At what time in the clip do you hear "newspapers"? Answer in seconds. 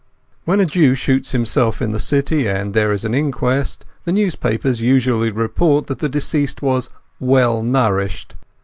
4.11-4.81